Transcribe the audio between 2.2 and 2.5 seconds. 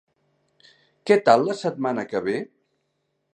ve?